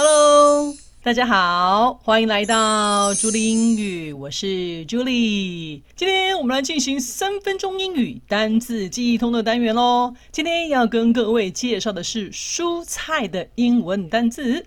[0.00, 5.82] Hello，大家好，欢迎来到朱莉英语，我是朱莉。
[5.96, 10.14] 今天我们来进行三分钟英语单字记忆通的单元喽。
[10.30, 14.66] 今天要跟各位介绍的是蔬菜的英文单字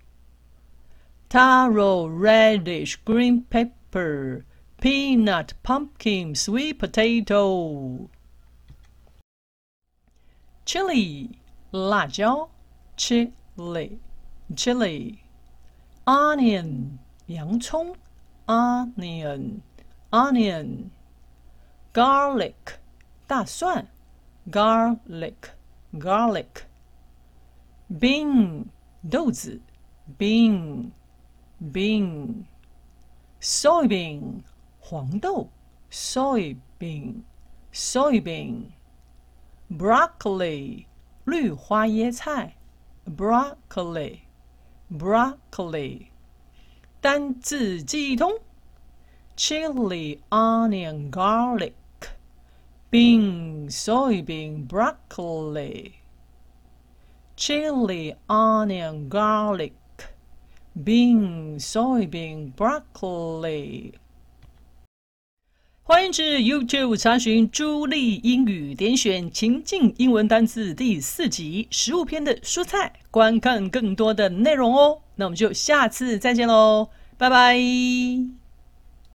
[1.29, 4.45] Taro, radish, green pepper,
[4.81, 8.09] peanut, pumpkin, sweet potato.
[10.65, 11.39] Chili,
[11.71, 12.49] 辣椒
[12.95, 13.99] chili,
[14.55, 15.23] chili.
[16.05, 17.95] Onion, 洋葱
[18.47, 19.61] onion,
[20.11, 20.91] onion.
[21.93, 22.79] Garlic,
[23.27, 23.87] 大蒜
[24.49, 25.51] garlic
[25.93, 26.65] garlic
[27.89, 28.65] bean
[29.09, 29.59] 豆子
[30.17, 30.91] bean
[31.59, 32.45] bean
[33.41, 34.43] soybean
[34.79, 35.49] 黄豆
[35.91, 37.23] soybean
[37.73, 38.71] soybean
[39.69, 40.85] broccoli
[41.25, 42.55] 绿花椰菜
[43.05, 44.19] broccoli
[44.91, 46.07] broccoli
[47.01, 48.39] 单字记忆通
[49.35, 51.73] chili onion garlic
[52.94, 55.94] Bean, soybean, broccoli,
[57.34, 59.72] chili, onion, garlic,
[60.84, 63.94] bean, soybean, broccoli。
[65.82, 75.00] 欢迎至 YouTube 查询朱莉英语，点选情境英文单词第四集食物篇的蔬菜，观看更多的内容哦。
[75.16, 78.43] 那我们就下次再见喽，拜拜。